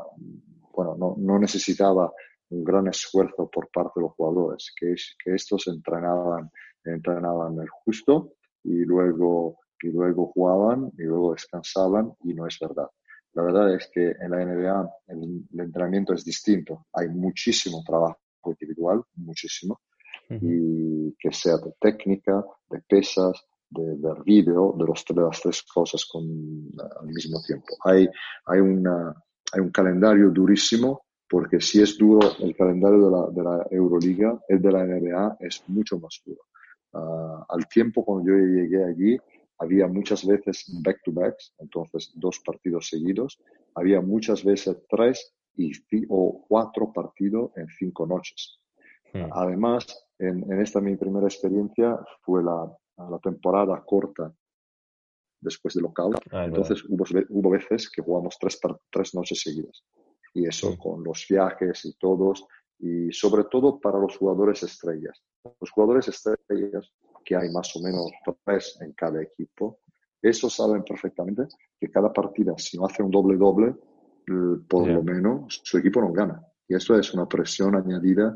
bueno, 0.72 0.96
no, 0.96 1.16
no 1.18 1.40
necesitaba 1.40 2.14
un 2.50 2.64
gran 2.64 2.88
esfuerzo 2.88 3.50
por 3.50 3.70
parte 3.72 3.94
de 3.96 4.04
los 4.04 4.14
jugadores, 4.14 4.72
que, 4.80 4.94
que 5.24 5.34
estos 5.34 5.68
entrenaban, 5.68 6.52
entrenaban 6.84 7.58
el 7.60 7.68
justo 7.70 8.34
y 8.64 8.86
luego, 8.86 9.58
y 9.82 9.88
luego 9.88 10.28
jugaban 10.28 10.92
y 11.00 11.04
luego 11.04 11.34
descansaban 11.34 12.14
y 12.24 12.36
no 12.36 12.46
es 12.46 12.60
verdad. 12.60 12.90
La 13.34 13.42
verdad 13.42 13.74
es 13.74 13.90
que 13.92 14.12
en 14.12 14.32
la 14.32 14.46
NBA 14.46 14.90
el, 15.08 15.48
el 15.52 15.60
entrenamiento 15.60 16.14
es 16.14 16.24
distinto. 16.24 16.86
Hay 16.94 17.10
muchísimo 17.10 17.84
trabajo 17.84 18.20
individual, 18.46 19.02
muchísimo, 19.16 19.82
y 20.30 21.14
que 21.20 21.32
sea 21.32 21.58
de 21.58 21.74
técnica, 21.80 22.44
de 22.70 22.82
pesas, 22.88 23.46
de 23.70 23.96
ver 23.98 24.24
vídeo, 24.24 24.76
de, 24.78 24.86
los, 24.86 25.04
de 25.08 25.22
las 25.22 25.42
tres 25.42 25.64
cosas 25.64 26.06
con, 26.06 26.24
al 27.00 27.08
mismo 27.08 27.42
tiempo. 27.46 27.76
Hay, 27.84 28.08
hay, 28.46 28.60
una, 28.60 29.14
hay 29.52 29.62
un 29.62 29.72
calendario 29.72 30.30
durísimo 30.30 31.06
porque 31.28 31.60
si 31.60 31.82
es 31.82 31.98
duro 31.98 32.20
el 32.40 32.56
calendario 32.56 33.06
de 33.06 33.12
la, 33.12 33.30
de 33.32 33.44
la 33.44 33.68
Euroliga, 33.72 34.40
el 34.48 34.62
de 34.62 34.72
la 34.72 34.86
NBA 34.86 35.38
es 35.40 35.64
mucho 35.68 36.00
más 36.00 36.22
duro. 36.26 36.42
Uh, 36.94 37.44
al 37.50 37.68
tiempo 37.68 38.06
cuando 38.06 38.30
yo 38.30 38.38
llegué 38.38 38.84
allí, 38.84 39.18
había 39.58 39.88
muchas 39.88 40.26
veces 40.26 40.66
back-to-backs, 40.84 41.56
entonces 41.60 42.12
dos 42.16 42.40
partidos 42.46 42.88
seguidos, 42.90 43.40
había 43.74 44.02
muchas 44.02 44.44
veces 44.44 44.78
tres 44.90 45.34
y 45.58 45.72
o 46.10 46.46
cuatro 46.48 46.92
partidos 46.94 47.52
en 47.56 47.68
cinco 47.68 48.06
noches. 48.06 48.60
Hmm. 49.14 49.26
Además, 49.32 50.08
en, 50.20 50.50
en, 50.52 50.62
esta 50.62 50.80
mi 50.82 50.96
primera 50.96 51.28
experiencia 51.28 51.98
fue 52.22 52.44
la, 52.44 52.70
la 52.98 53.20
temporada 53.20 53.84
corta 53.86 54.34
después 55.40 55.74
del 55.74 55.84
local, 55.84 56.14
ah, 56.32 56.46
entonces 56.46 56.84
hubo, 56.88 57.06
hubo, 57.30 57.50
veces 57.50 57.90
que 57.90 58.02
jugamos 58.02 58.38
tres, 58.40 58.60
tres 58.90 59.14
noches 59.14 59.42
seguidas. 59.42 59.84
Y 60.34 60.48
eso 60.48 60.78
con 60.78 61.04
los 61.04 61.26
viajes 61.30 61.86
y 61.86 61.94
todos, 61.98 62.46
y 62.80 63.12
sobre 63.12 63.46
todo 63.46 63.80
para 63.80 64.00
los 64.00 64.18
jugadores 64.18 64.64
estrellas. 64.64 65.22
Los 65.62 65.72
jugadores 65.72 66.08
estrellas 66.08 66.92
que 67.24 67.36
hay 67.36 67.50
más 67.52 67.76
o 67.76 67.82
menos 67.82 68.12
tres 68.44 68.78
en 68.82 68.94
cada 68.94 69.22
equipo, 69.22 69.80
esos 70.22 70.54
saben 70.54 70.84
perfectamente 70.84 71.44
que 71.80 71.90
cada 71.92 72.12
partida, 72.12 72.54
si 72.58 72.78
no 72.78 72.86
hace 72.86 73.04
un 73.04 73.12
doble-doble, 73.12 73.76
por 74.68 74.86
yeah. 74.86 74.96
lo 74.96 75.04
menos 75.04 75.62
su 75.64 75.78
equipo 75.78 76.02
no 76.02 76.12
gana. 76.12 76.42
Y 76.68 76.76
eso 76.76 76.98
es 76.98 77.14
una 77.14 77.28
presión 77.28 77.76
añadida 77.76 78.36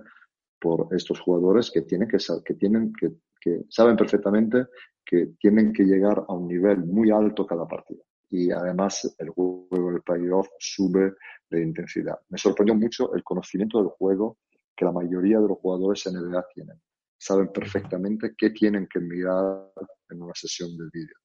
por 0.59 0.87
estos 0.91 1.19
jugadores 1.19 1.71
que 1.71 1.81
tienen 1.81 2.07
que, 2.07 2.17
que, 2.45 2.53
tienen 2.55 2.93
que, 2.93 3.11
que 3.39 3.65
saben 3.69 3.95
perfectamente 3.95 4.67
que 5.05 5.31
tienen 5.39 5.73
que 5.73 5.83
llegar 5.83 6.23
a 6.27 6.33
un 6.33 6.47
nivel 6.47 6.85
muy 6.85 7.09
alto 7.09 7.45
cada 7.45 7.67
partida. 7.67 8.03
Y 8.29 8.51
además 8.51 9.15
el 9.17 9.29
juego 9.29 9.91
del 9.91 10.03
playoff 10.03 10.47
sube 10.59 11.15
de 11.49 11.63
intensidad. 11.63 12.19
Me 12.29 12.37
sorprendió 12.37 12.75
mucho 12.75 13.13
el 13.15 13.23
conocimiento 13.23 13.79
del 13.79 13.87
juego 13.87 14.37
que 14.75 14.85
la 14.85 14.91
mayoría 14.91 15.39
de 15.39 15.47
los 15.47 15.57
jugadores 15.57 16.05
NBA 16.05 16.45
tienen 16.53 16.79
saben 17.19 17.51
perfectamente 17.51 18.33
qué 18.37 18.51
tienen 18.51 18.87
que 18.87 18.99
mirar 18.99 19.71
en 20.09 20.21
una 20.21 20.33
sesión 20.33 20.77
de 20.77 20.85
vídeo, 20.91 21.15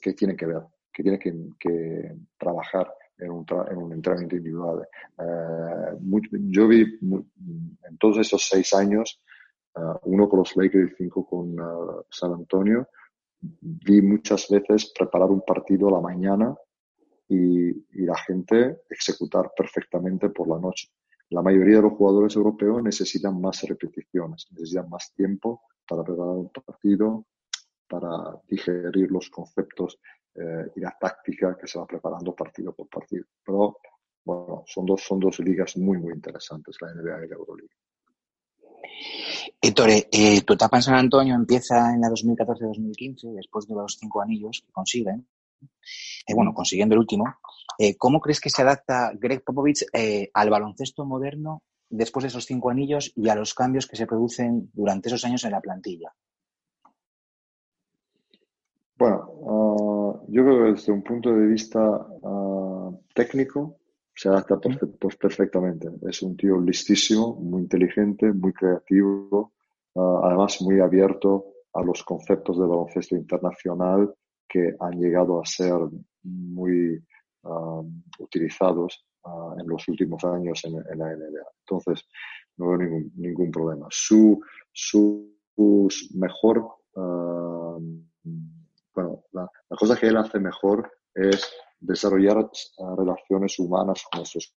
qué 0.00 0.12
tienen 0.12 0.36
que 0.36 0.46
ver, 0.46 0.62
qué 0.92 1.02
tienen 1.02 1.56
que 1.58 2.16
trabajar 2.38 2.92
en 3.18 3.30
un, 3.30 3.44
tra 3.44 3.66
en 3.70 3.78
un, 3.78 3.92
entrenamiento 3.92 4.36
individual. 4.36 4.86
Eh, 5.18 5.96
muy, 6.00 6.22
yo 6.50 6.68
vi 6.68 6.82
en 7.00 7.98
todos 7.98 8.18
esos 8.18 8.46
seis 8.48 8.72
años, 8.72 9.20
uh, 9.74 9.98
uno 10.04 10.28
con 10.28 10.40
los 10.40 10.56
Lakers 10.56 10.92
y 10.92 10.94
cinco 10.96 11.26
con 11.26 11.58
uh, 11.58 12.02
San 12.10 12.32
Antonio, 12.32 12.88
vi 13.40 14.02
muchas 14.02 14.48
veces 14.48 14.92
preparar 14.96 15.30
un 15.30 15.42
partido 15.42 15.88
a 15.88 15.92
la 15.92 16.00
mañana 16.00 16.54
y, 17.28 17.68
y 17.68 18.04
la 18.04 18.16
gente 18.16 18.82
ejecutar 18.88 19.52
perfectamente 19.56 20.30
por 20.30 20.48
la 20.48 20.58
noche 20.58 20.88
la 21.30 21.42
mayoría 21.42 21.76
de 21.76 21.82
los 21.82 21.92
jugadores 21.92 22.36
europeos 22.36 22.82
necesitan 22.82 23.38
más 23.40 23.62
repeticiones, 23.62 24.46
necesitan 24.50 24.88
más 24.88 25.12
tiempo 25.14 25.62
para 25.86 26.02
preparar 26.02 26.36
un 26.36 26.50
partido, 26.50 27.26
para 27.86 28.40
digerir 28.48 29.10
los 29.10 29.28
conceptos 29.28 29.98
eh, 30.40 30.70
y 30.76 30.80
la 30.80 30.96
táctica 30.98 31.56
que 31.56 31.66
se 31.66 31.78
va 31.78 31.86
preparando 31.86 32.34
partido 32.34 32.72
por 32.72 32.88
partido. 32.88 33.24
Pero 33.44 33.78
bueno, 34.24 34.64
son 34.66 34.86
dos, 34.86 35.02
son 35.02 35.18
dos 35.18 35.38
ligas 35.40 35.76
muy, 35.76 35.98
muy 35.98 36.12
interesantes, 36.12 36.76
la 36.80 36.92
NBA 36.94 37.24
y 37.24 37.28
la 37.28 37.36
Euroliga. 37.36 37.74
Ettore, 39.60 40.08
eh, 40.12 40.42
tu 40.42 40.54
etapa 40.54 40.76
en 40.76 40.82
San 40.82 40.94
Antonio 40.94 41.34
empieza 41.34 41.92
en 41.92 42.00
la 42.00 42.08
2014-2015, 42.08 43.34
después 43.34 43.66
de 43.66 43.74
los 43.74 43.96
cinco 43.98 44.20
anillos 44.20 44.62
que 44.64 44.72
consiguen. 44.72 45.26
Eh, 46.26 46.34
bueno, 46.34 46.52
consiguiendo 46.54 46.94
el 46.94 47.00
último, 47.00 47.24
eh, 47.78 47.96
¿cómo 47.96 48.20
crees 48.20 48.40
que 48.40 48.50
se 48.50 48.62
adapta 48.62 49.12
Greg 49.14 49.42
Popovich 49.42 49.84
eh, 49.92 50.30
al 50.34 50.50
baloncesto 50.50 51.04
moderno 51.04 51.62
después 51.88 52.22
de 52.24 52.28
esos 52.28 52.44
cinco 52.44 52.70
anillos 52.70 53.12
y 53.16 53.28
a 53.28 53.34
los 53.34 53.54
cambios 53.54 53.86
que 53.86 53.96
se 53.96 54.06
producen 54.06 54.70
durante 54.72 55.08
esos 55.08 55.24
años 55.24 55.44
en 55.44 55.52
la 55.52 55.60
plantilla? 55.60 56.12
Bueno, 58.96 59.30
uh, 59.30 59.87
yo 60.28 60.44
creo 60.44 60.64
que 60.64 60.70
desde 60.72 60.92
un 60.92 61.02
punto 61.02 61.34
de 61.34 61.46
vista 61.46 61.80
uh, 61.80 63.02
técnico 63.14 63.78
se 64.14 64.28
adapta 64.28 64.58
pues 64.98 65.16
perfectamente. 65.16 65.88
Es 66.08 66.22
un 66.22 66.36
tío 66.36 66.60
listísimo, 66.60 67.36
muy 67.36 67.62
inteligente, 67.62 68.32
muy 68.32 68.52
creativo, 68.52 69.52
uh, 69.94 70.18
además 70.24 70.60
muy 70.60 70.80
abierto 70.80 71.46
a 71.72 71.82
los 71.82 72.02
conceptos 72.02 72.58
de 72.58 72.66
baloncesto 72.66 73.16
internacional 73.16 74.12
que 74.48 74.74
han 74.80 74.98
llegado 74.98 75.40
a 75.40 75.46
ser 75.46 75.74
muy 76.22 77.02
uh, 77.42 77.84
utilizados 78.18 79.06
uh, 79.24 79.58
en 79.60 79.68
los 79.68 79.86
últimos 79.88 80.24
años 80.24 80.64
en, 80.64 80.74
en, 80.74 80.98
la 80.98 81.14
NBA. 81.14 81.46
Entonces, 81.60 82.08
no 82.56 82.68
veo 82.68 82.78
ningún, 82.78 83.12
ningún 83.16 83.50
problema. 83.50 83.86
Su, 83.90 84.40
su, 84.72 85.32
su 85.56 86.18
mejor, 86.18 86.66
uh, 86.94 87.80
bueno, 88.98 89.24
la, 89.32 89.42
la, 89.70 89.76
cosa 89.76 89.96
que 89.96 90.08
él 90.08 90.16
hace 90.16 90.40
mejor 90.40 90.90
es 91.14 91.48
desarrollar 91.78 92.50
relaciones 92.96 93.56
humanas 93.60 94.02
con 94.10 94.22
esos 94.22 94.52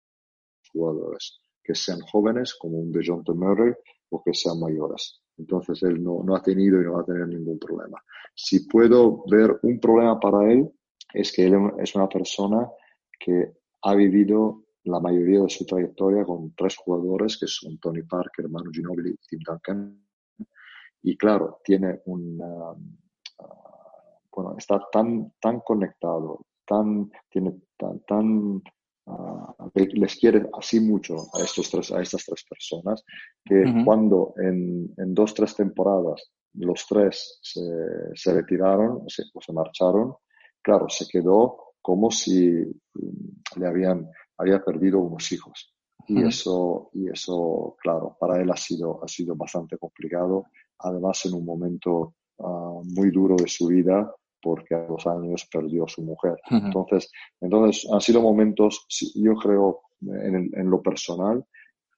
jugadores, 0.73 1.39
que 1.63 1.75
sean 1.75 1.99
jóvenes 1.99 2.55
como 2.55 2.79
un 2.79 2.91
DeJounte 2.91 3.33
Murray 3.33 3.73
o 4.09 4.23
que 4.23 4.33
sean 4.33 4.59
mayores. 4.59 5.21
Entonces 5.37 5.83
él 5.83 6.03
no, 6.03 6.23
no, 6.23 6.35
ha 6.35 6.41
tenido 6.41 6.81
y 6.81 6.85
no 6.85 6.93
va 6.93 7.01
a 7.01 7.05
tener 7.05 7.27
ningún 7.27 7.59
problema. 7.59 8.01
Si 8.33 8.67
puedo 8.67 9.23
ver 9.29 9.59
un 9.61 9.79
problema 9.79 10.19
para 10.19 10.51
él, 10.51 10.71
es 11.13 11.31
que 11.31 11.45
él 11.45 11.53
es 11.79 11.93
una 11.95 12.09
persona 12.09 12.67
que 13.19 13.53
ha 13.83 13.93
vivido 13.93 14.63
la 14.85 14.99
mayoría 14.99 15.41
de 15.41 15.49
su 15.49 15.65
trayectoria 15.65 16.23
con 16.25 16.55
tres 16.55 16.77
jugadores 16.77 17.37
que 17.37 17.45
son 17.45 17.77
Tony 17.77 18.01
Parker, 18.01 18.49
Manu 18.49 18.71
Ginobili 18.71 19.11
y 19.11 19.27
Tim 19.27 19.39
Duncan. 19.45 20.03
Y 21.03 21.15
claro, 21.15 21.59
tiene 21.63 22.01
un, 22.05 22.39
bueno, 24.33 24.55
está 24.57 24.79
tan, 24.91 25.33
tan 25.39 25.59
conectado, 25.61 26.45
tan, 26.65 27.11
tiene 27.29 27.53
tan, 27.77 27.99
tan 28.01 28.61
uh, 29.05 29.71
les 29.75 30.15
quiere 30.15 30.49
así 30.57 30.79
mucho 30.79 31.15
a, 31.33 31.43
estos 31.43 31.69
tres, 31.69 31.91
a 31.91 32.01
estas 32.01 32.25
tres 32.25 32.45
personas 32.49 33.03
que 33.43 33.55
uh 33.55 33.65
-huh. 33.65 33.85
cuando 33.85 34.33
en, 34.37 34.93
en, 34.97 35.13
dos, 35.13 35.33
tres 35.33 35.55
temporadas 35.55 36.31
los 36.53 36.85
tres 36.87 37.39
se, 37.41 37.61
se 38.13 38.33
retiraron, 38.33 39.07
se, 39.07 39.23
se 39.23 39.53
marcharon, 39.53 40.15
claro, 40.61 40.87
se 40.89 41.05
quedó 41.07 41.73
como 41.81 42.11
si 42.11 42.49
mm, 42.93 43.59
le 43.59 43.67
habían 43.67 44.09
había 44.41 44.63
perdido 44.63 44.99
unos 44.99 45.31
hijos. 45.31 45.73
Y 46.07 46.15
uh 46.15 46.17
-huh. 46.17 46.27
eso, 46.29 46.89
y 46.93 47.09
eso, 47.09 47.75
claro, 47.81 48.17
para 48.19 48.41
él 48.41 48.49
ha 48.49 48.57
sido, 48.57 49.03
ha 49.03 49.07
sido 49.07 49.35
bastante 49.35 49.77
complicado. 49.77 50.45
Además, 50.79 51.25
en 51.25 51.35
un 51.35 51.45
momento 51.45 52.15
uh, 52.37 52.83
muy 52.83 53.11
duro 53.11 53.35
de 53.35 53.47
su 53.47 53.67
vida, 53.67 54.11
porque 54.41 54.75
a 54.75 54.87
los 54.87 55.05
años 55.07 55.47
perdió 55.51 55.85
a 55.85 55.89
su 55.89 56.01
mujer. 56.01 56.35
Uh 56.49 56.55
-huh. 56.55 56.65
Entonces, 56.65 57.11
entonces, 57.39 57.89
han 57.91 58.01
sido 58.01 58.21
momentos, 58.21 58.85
yo 59.15 59.35
creo, 59.35 59.81
en, 60.01 60.49
en 60.53 60.69
lo 60.69 60.81
personal, 60.81 61.45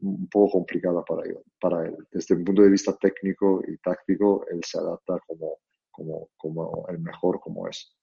un 0.04 0.28
poco 0.28 0.52
complicada 0.52 1.04
para 1.04 1.24
él, 1.24 1.38
para 1.60 1.86
él. 1.86 1.96
Desde 2.12 2.36
un 2.36 2.44
punto 2.44 2.62
de 2.62 2.70
vista 2.70 2.96
técnico 2.98 3.62
y 3.68 3.78
táctico, 3.78 4.46
él 4.52 4.62
se 4.64 4.78
adapta 4.80 5.20
como, 5.26 5.58
como, 5.92 6.30
como 6.38 6.86
el 6.90 7.00
mejor 7.00 7.40
como 7.40 7.68
es. 7.68 7.96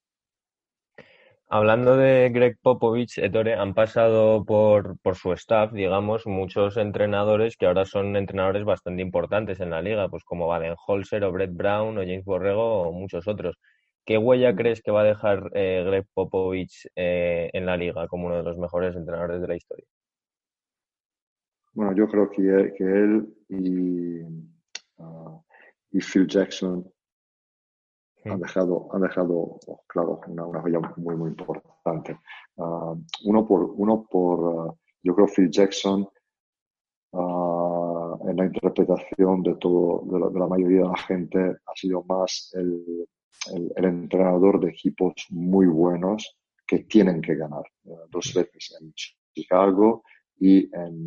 Hablando 1.53 1.97
de 1.97 2.29
Greg 2.29 2.57
Popovich, 2.61 3.17
Ettore, 3.17 3.55
han 3.55 3.73
pasado 3.73 4.45
por, 4.45 4.97
por, 4.99 5.17
su 5.17 5.33
staff, 5.33 5.73
digamos, 5.73 6.25
muchos 6.25 6.77
entrenadores 6.77 7.57
que 7.57 7.65
ahora 7.65 7.83
son 7.83 8.15
entrenadores 8.15 8.63
bastante 8.63 9.01
importantes 9.01 9.59
en 9.59 9.71
la 9.71 9.81
liga, 9.81 10.07
pues 10.07 10.23
como 10.23 10.47
Baden 10.47 10.75
Holzer 10.87 11.25
o 11.25 11.31
Brett 11.33 11.53
Brown 11.53 11.97
o 11.97 12.01
James 12.01 12.23
Borrego 12.23 12.83
o 12.83 12.93
muchos 12.93 13.27
otros. 13.27 13.57
¿Qué 14.05 14.17
huella 14.17 14.55
crees 14.55 14.81
que 14.81 14.91
va 14.91 15.01
a 15.01 15.05
dejar 15.05 15.51
eh, 15.53 15.83
Greg 15.85 16.07
Popovich 16.13 16.87
eh, 16.95 17.49
en 17.53 17.65
la 17.65 17.77
liga 17.77 18.07
como 18.07 18.27
uno 18.27 18.37
de 18.37 18.43
los 18.43 18.57
mejores 18.57 18.95
entrenadores 18.95 19.41
de 19.41 19.47
la 19.47 19.55
historia? 19.55 19.85
Bueno, 21.73 21.93
yo 21.95 22.07
creo 22.07 22.29
que, 22.29 22.73
que 22.75 22.83
él 22.83 23.33
y, 23.47 24.21
uh, 24.97 25.41
y 25.91 25.99
Phil 26.01 26.27
Jackson 26.27 26.91
han 28.25 28.39
dejado, 28.39 28.89
han 28.91 29.01
dejado 29.01 29.59
claro, 29.87 30.19
una, 30.27 30.45
una 30.45 30.61
joya 30.61 30.79
muy, 30.97 31.15
muy 31.15 31.29
importante. 31.29 32.19
Uh, 32.55 32.97
uno 33.25 33.47
por, 33.47 33.71
uno 33.75 34.05
por 34.09 34.39
uh, 34.39 34.77
yo 35.03 35.15
creo 35.15 35.27
Phil 35.27 35.49
Jackson 35.49 36.07
en 37.13 38.37
la 38.37 38.45
interpretación 38.45 39.43
de 39.43 39.55
todo, 39.55 40.03
de 40.05 40.19
la, 40.19 40.29
de 40.29 40.39
la, 40.39 40.47
mayoría 40.47 40.81
de 40.81 40.87
la 40.87 40.97
gente 40.97 41.39
ha 41.39 41.75
sido 41.75 42.03
más 42.03 42.51
el, 42.53 43.05
el, 43.53 43.71
el 43.75 43.85
entrenador 43.85 44.59
de 44.59 44.69
equipos 44.69 45.27
muy 45.29 45.65
buenos 45.67 46.37
que 46.71 46.79
tienen 46.85 47.21
que 47.21 47.35
ganar. 47.35 47.65
dos 48.09 48.33
veces 48.33 48.77
en 48.79 48.93
Chicago 49.33 50.03
y 50.37 50.73
en, 50.73 51.05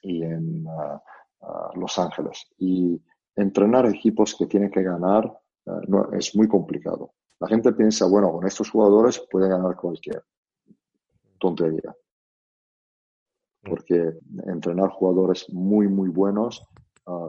y 0.00 0.22
en 0.22 0.64
Los 1.74 1.98
Ángeles. 1.98 2.46
Y 2.56 2.98
entrenar 3.36 3.84
equipos 3.84 4.34
que 4.34 4.46
tienen 4.46 4.70
que 4.70 4.82
ganar 4.82 5.30
no, 5.86 6.10
es 6.12 6.34
muy 6.34 6.48
complicado. 6.48 7.12
La 7.40 7.48
gente 7.48 7.72
piensa, 7.72 8.06
bueno, 8.06 8.32
con 8.32 8.46
estos 8.46 8.70
jugadores 8.70 9.22
puede 9.30 9.50
ganar 9.50 9.76
cualquier 9.76 10.24
tontería. 11.38 11.94
Porque 13.62 14.14
entrenar 14.46 14.88
jugadores 14.90 15.46
muy, 15.52 15.88
muy 15.88 16.08
buenos, 16.08 16.64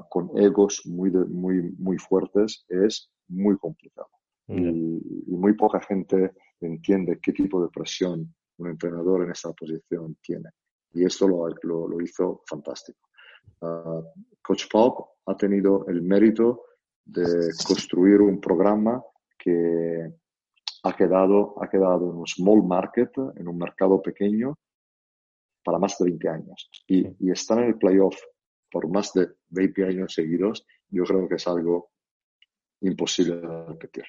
con 0.09 0.31
egos 0.37 0.83
muy, 0.85 1.09
de, 1.09 1.25
muy, 1.25 1.75
muy 1.77 1.97
fuertes, 1.97 2.65
es 2.69 3.11
muy 3.33 3.57
complicado. 3.57 4.09
Mm. 4.47 4.57
Y, 4.57 5.01
y, 5.27 5.35
muy 5.35 5.53
poca 5.53 5.79
gente 5.81 6.33
entiende 6.59 7.19
qué 7.21 7.31
tipo 7.31 7.61
de 7.61 7.69
presión 7.69 8.33
un 8.57 8.69
entrenador 8.69 9.23
en 9.23 9.31
esa 9.31 9.51
posición 9.53 10.17
tiene. 10.21 10.49
Y 10.93 11.05
esto 11.05 11.27
lo, 11.27 11.47
lo, 11.63 11.87
lo 11.87 12.01
hizo 12.01 12.43
fantástico. 12.47 12.99
Uh, 13.61 14.03
Coach 14.41 14.65
Pop 14.71 15.09
ha 15.25 15.35
tenido 15.35 15.85
el 15.87 16.01
mérito 16.01 16.63
de 17.05 17.49
construir 17.65 18.21
un 18.21 18.39
programa 18.39 19.03
que 19.37 20.09
ha 20.83 20.95
quedado, 20.95 21.55
ha 21.61 21.69
quedado 21.69 22.11
en 22.11 22.17
un 22.17 22.27
small 22.27 22.63
market, 22.63 23.11
en 23.35 23.47
un 23.47 23.57
mercado 23.57 24.01
pequeño, 24.01 24.57
para 25.63 25.79
más 25.79 25.97
de 25.97 26.05
20 26.05 26.29
años. 26.29 26.69
Y, 26.87 27.07
y 27.19 27.31
estar 27.31 27.57
en 27.59 27.69
el 27.69 27.77
playoff 27.77 28.17
por 28.71 28.89
más 28.89 29.13
de 29.13 29.29
20 29.49 29.85
años 29.85 30.13
seguidos, 30.13 30.65
yo 30.89 31.03
creo 31.03 31.27
que 31.27 31.35
es 31.35 31.47
algo 31.47 31.91
imposible 32.83 33.37
de 33.37 33.65
repetir. 33.65 34.03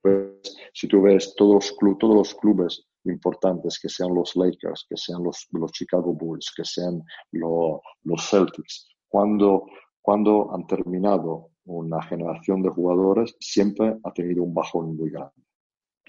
Pues, 0.00 0.56
si 0.72 0.88
tú 0.88 1.02
ves 1.02 1.34
todos 1.36 1.54
los, 1.54 1.72
club, 1.72 1.98
todos 1.98 2.14
los 2.14 2.34
clubes 2.34 2.86
importantes, 3.04 3.78
que 3.80 3.88
sean 3.88 4.14
los 4.14 4.34
Lakers, 4.36 4.86
que 4.88 4.96
sean 4.96 5.22
los, 5.22 5.48
los 5.52 5.72
Chicago 5.72 6.12
Bulls, 6.12 6.52
que 6.56 6.64
sean 6.64 7.02
lo, 7.32 7.82
los 8.04 8.28
Celtics, 8.28 8.88
cuando, 9.08 9.66
cuando 10.00 10.52
han 10.54 10.66
terminado 10.66 11.50
una 11.64 12.02
generación 12.02 12.62
de 12.62 12.70
jugadores, 12.70 13.36
siempre 13.38 13.96
ha 14.02 14.12
tenido 14.12 14.42
un 14.42 14.54
bajón 14.54 14.96
muy 14.96 15.10
grande. 15.10 15.32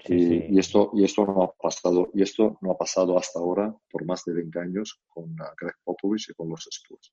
Sí, 0.04 0.14
y, 0.14 0.26
sí. 0.26 0.46
y, 0.50 0.58
esto, 0.58 0.90
y 0.94 1.04
esto 1.04 1.24
no 1.24 1.42
ha 1.44 1.52
pasado, 1.52 2.10
y 2.12 2.22
esto 2.22 2.58
no 2.60 2.72
ha 2.72 2.76
pasado 2.76 3.16
hasta 3.16 3.38
ahora 3.38 3.74
por 3.90 4.04
más 4.04 4.24
de 4.24 4.34
20 4.34 4.58
años 4.58 5.00
con 5.08 5.34
Greg 5.34 5.74
Popovich 5.84 6.30
y 6.30 6.34
con 6.34 6.48
los 6.48 6.66
Spurs. 6.66 7.12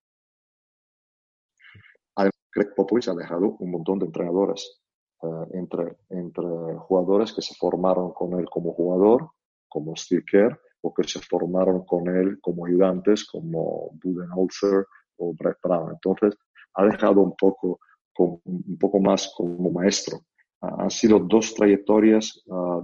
Greg 2.53 2.75
Popovich 2.75 3.07
ha 3.07 3.13
dejado 3.13 3.55
un 3.59 3.71
montón 3.71 3.99
de 3.99 4.05
entrenadores 4.05 4.80
uh, 5.21 5.45
entre, 5.53 5.97
entre 6.09 6.75
jugadores 6.77 7.33
que 7.33 7.41
se 7.41 7.55
formaron 7.55 8.11
con 8.13 8.39
él 8.39 8.45
como 8.49 8.73
jugador, 8.73 9.29
como 9.67 9.95
Steve 9.95 10.57
o 10.81 10.93
que 10.93 11.03
se 11.03 11.19
formaron 11.19 11.85
con 11.85 12.07
él 12.07 12.39
como 12.41 12.65
ayudantes, 12.65 13.25
como 13.25 13.91
Budenholzer 14.03 14.85
o 15.17 15.33
Brett 15.33 15.57
Brown. 15.63 15.91
Entonces, 15.91 16.37
ha 16.73 16.85
dejado 16.85 17.21
un 17.21 17.35
poco, 17.35 17.79
un 18.17 18.77
poco 18.79 18.99
más 18.99 19.31
como 19.35 19.71
maestro. 19.71 20.19
Uh, 20.61 20.81
han 20.81 20.91
sido 20.91 21.19
dos 21.19 21.53
trayectorias 21.55 22.43
uh, 22.47 22.81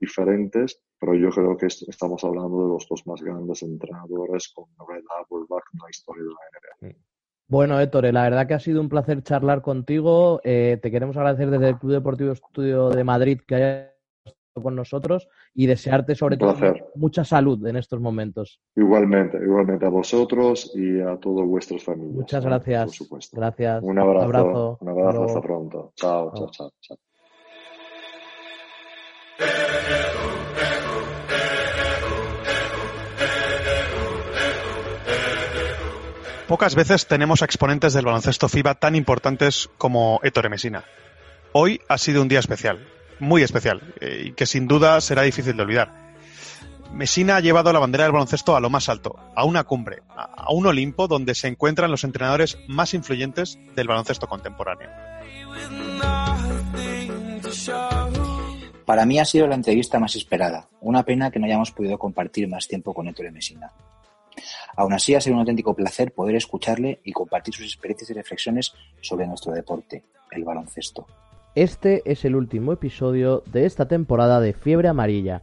diferentes, 0.00 0.80
pero 0.98 1.14
yo 1.14 1.30
creo 1.30 1.56
que 1.56 1.66
est 1.66 1.82
estamos 1.88 2.22
hablando 2.24 2.62
de 2.62 2.68
los 2.68 2.86
dos 2.88 3.06
más 3.06 3.20
grandes 3.20 3.62
entrenadores 3.62 4.52
con 4.54 4.66
Red 4.88 5.04
Auerbach 5.28 5.64
en 5.74 5.80
la 5.80 5.90
historia 5.90 6.22
de 6.22 6.30
la. 6.30 6.55
Bueno, 7.48 7.78
Héctor, 7.80 8.12
la 8.12 8.24
verdad 8.24 8.48
que 8.48 8.54
ha 8.54 8.60
sido 8.60 8.80
un 8.80 8.88
placer 8.88 9.22
charlar 9.22 9.62
contigo. 9.62 10.40
Eh, 10.42 10.78
te 10.82 10.90
queremos 10.90 11.16
agradecer 11.16 11.48
desde 11.50 11.68
el 11.68 11.78
Club 11.78 11.92
Deportivo 11.92 12.32
Estudio 12.32 12.90
de 12.90 13.04
Madrid 13.04 13.40
que 13.46 13.54
hayas 13.54 13.90
estado 14.24 14.64
con 14.64 14.74
nosotros 14.74 15.28
y 15.54 15.66
desearte 15.66 16.16
sobre 16.16 16.38
todo 16.38 16.56
mucha 16.96 17.24
salud 17.24 17.64
en 17.66 17.76
estos 17.76 18.00
momentos. 18.00 18.60
Igualmente, 18.74 19.38
igualmente 19.38 19.86
a 19.86 19.90
vosotros 19.90 20.72
y 20.74 21.00
a 21.00 21.16
todos 21.18 21.46
vuestros 21.46 21.84
familias. 21.84 22.16
Muchas 22.16 22.44
gracias. 22.44 22.84
Por 22.86 22.94
supuesto. 22.94 23.36
Gracias. 23.36 23.82
Un 23.84 23.98
abrazo. 23.98 24.26
Un 24.26 24.36
abrazo. 24.36 24.78
Un 24.80 24.88
abrazo. 24.88 25.24
Hasta 25.24 25.40
pronto. 25.40 25.92
Chao, 25.94 26.32
chao, 26.34 26.50
chao. 26.50 26.72
chao. 26.80 26.96
Pocas 36.48 36.76
veces 36.76 37.08
tenemos 37.08 37.42
a 37.42 37.44
exponentes 37.44 37.92
del 37.92 38.04
baloncesto 38.04 38.48
FIBA 38.48 38.76
tan 38.76 38.94
importantes 38.94 39.68
como 39.78 40.20
Ettore 40.22 40.48
Messina. 40.48 40.84
Hoy 41.52 41.80
ha 41.88 41.98
sido 41.98 42.22
un 42.22 42.28
día 42.28 42.38
especial, 42.38 42.86
muy 43.18 43.42
especial, 43.42 43.94
y 44.00 44.30
que 44.30 44.46
sin 44.46 44.68
duda 44.68 45.00
será 45.00 45.22
difícil 45.22 45.56
de 45.56 45.62
olvidar. 45.62 46.14
Messina 46.92 47.34
ha 47.34 47.40
llevado 47.40 47.72
la 47.72 47.80
bandera 47.80 48.04
del 48.04 48.12
baloncesto 48.12 48.54
a 48.54 48.60
lo 48.60 48.70
más 48.70 48.88
alto, 48.88 49.18
a 49.34 49.44
una 49.44 49.64
cumbre, 49.64 50.04
a 50.16 50.52
un 50.52 50.66
Olimpo 50.66 51.08
donde 51.08 51.34
se 51.34 51.48
encuentran 51.48 51.90
los 51.90 52.04
entrenadores 52.04 52.56
más 52.68 52.94
influyentes 52.94 53.58
del 53.74 53.88
baloncesto 53.88 54.28
contemporáneo. 54.28 54.88
Para 58.84 59.04
mí 59.04 59.18
ha 59.18 59.24
sido 59.24 59.48
la 59.48 59.56
entrevista 59.56 59.98
más 59.98 60.14
esperada. 60.14 60.68
Una 60.80 61.02
pena 61.02 61.32
que 61.32 61.40
no 61.40 61.46
hayamos 61.46 61.72
podido 61.72 61.98
compartir 61.98 62.46
más 62.46 62.68
tiempo 62.68 62.94
con 62.94 63.08
Ettore 63.08 63.32
Messina. 63.32 63.72
Aún 64.76 64.92
así, 64.92 65.14
ha 65.14 65.20
sido 65.20 65.34
un 65.34 65.40
auténtico 65.40 65.74
placer 65.74 66.12
poder 66.12 66.36
escucharle 66.36 67.00
y 67.02 67.12
compartir 67.12 67.54
sus 67.54 67.64
experiencias 67.64 68.10
y 68.10 68.14
reflexiones 68.14 68.74
sobre 69.00 69.26
nuestro 69.26 69.52
deporte, 69.52 70.04
el 70.30 70.44
baloncesto. 70.44 71.06
Este 71.54 72.02
es 72.04 72.26
el 72.26 72.36
último 72.36 72.74
episodio 72.74 73.42
de 73.46 73.64
esta 73.64 73.88
temporada 73.88 74.38
de 74.40 74.52
Fiebre 74.52 74.88
Amarilla, 74.88 75.42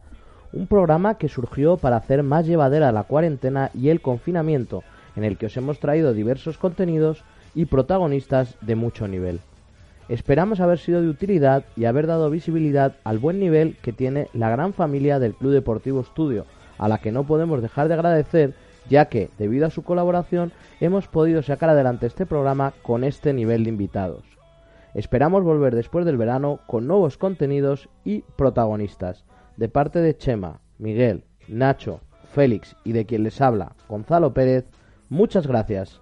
un 0.52 0.68
programa 0.68 1.18
que 1.18 1.28
surgió 1.28 1.76
para 1.76 1.96
hacer 1.96 2.22
más 2.22 2.46
llevadera 2.46 2.92
la 2.92 3.02
cuarentena 3.02 3.72
y 3.74 3.88
el 3.88 4.00
confinamiento, 4.00 4.84
en 5.16 5.24
el 5.24 5.36
que 5.36 5.46
os 5.46 5.56
hemos 5.56 5.80
traído 5.80 6.14
diversos 6.14 6.56
contenidos 6.56 7.24
y 7.56 7.64
protagonistas 7.64 8.54
de 8.60 8.76
mucho 8.76 9.08
nivel. 9.08 9.40
Esperamos 10.08 10.60
haber 10.60 10.78
sido 10.78 11.02
de 11.02 11.08
utilidad 11.08 11.64
y 11.76 11.86
haber 11.86 12.06
dado 12.06 12.30
visibilidad 12.30 12.94
al 13.02 13.18
buen 13.18 13.40
nivel 13.40 13.76
que 13.82 13.92
tiene 13.92 14.28
la 14.32 14.50
gran 14.50 14.74
familia 14.74 15.18
del 15.18 15.34
Club 15.34 15.50
Deportivo 15.50 16.02
Estudio, 16.02 16.46
a 16.78 16.88
la 16.88 16.98
que 16.98 17.10
no 17.10 17.24
podemos 17.24 17.60
dejar 17.62 17.88
de 17.88 17.94
agradecer 17.94 18.54
ya 18.88 19.06
que, 19.06 19.30
debido 19.38 19.66
a 19.66 19.70
su 19.70 19.82
colaboración, 19.82 20.52
hemos 20.80 21.08
podido 21.08 21.42
sacar 21.42 21.70
adelante 21.70 22.06
este 22.06 22.26
programa 22.26 22.72
con 22.82 23.04
este 23.04 23.32
nivel 23.32 23.64
de 23.64 23.70
invitados. 23.70 24.24
Esperamos 24.94 25.42
volver 25.42 25.74
después 25.74 26.04
del 26.04 26.16
verano 26.16 26.60
con 26.66 26.86
nuevos 26.86 27.18
contenidos 27.18 27.88
y 28.04 28.22
protagonistas. 28.36 29.24
De 29.56 29.68
parte 29.68 30.00
de 30.00 30.16
Chema, 30.16 30.60
Miguel, 30.78 31.24
Nacho, 31.48 32.00
Félix 32.32 32.76
y 32.84 32.92
de 32.92 33.04
quien 33.06 33.22
les 33.24 33.40
habla, 33.40 33.74
Gonzalo 33.88 34.32
Pérez, 34.32 34.66
muchas 35.08 35.46
gracias. 35.46 36.00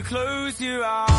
Close 0.00 0.60
your 0.60 0.84
eyes 0.84 1.11